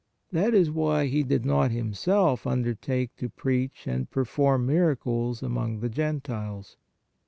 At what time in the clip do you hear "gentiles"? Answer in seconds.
5.89-6.75